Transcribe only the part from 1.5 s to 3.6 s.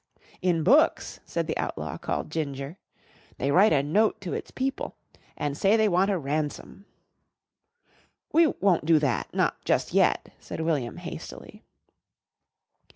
outlaw called Ginger, "they